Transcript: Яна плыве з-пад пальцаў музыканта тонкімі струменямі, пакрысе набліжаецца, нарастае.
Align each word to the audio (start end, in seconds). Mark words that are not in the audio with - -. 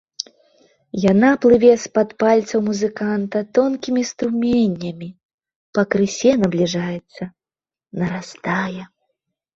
Яна 1.11 1.29
плыве 1.43 1.69
з-пад 1.83 2.09
пальцаў 2.23 2.59
музыканта 2.69 3.37
тонкімі 3.57 4.01
струменямі, 4.13 5.09
пакрысе 5.79 6.31
набліжаецца, 6.45 7.23
нарастае. 8.03 8.81